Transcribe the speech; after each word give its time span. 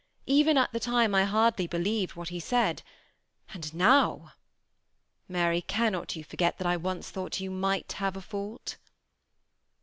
Even 0.25 0.57
at 0.57 0.71
the 0.73 0.79
time 0.79 1.13
I 1.13 1.25
hardly 1.25 1.67
believed 1.67 2.15
what 2.15 2.29
ha' 2.29 2.41
said; 2.41 2.81
and 3.53 3.71
now! 3.71 4.33
Mary^ 5.29 5.63
cannot 5.67 6.15
you 6.15 6.23
forget 6.23 6.57
that 6.57 6.65
I 6.65 6.75
once 6.75 7.11
thought 7.11 7.39
you 7.39 7.51
might 7.51 7.91
have 7.91 8.17
a 8.17 8.21
fault 8.21 8.77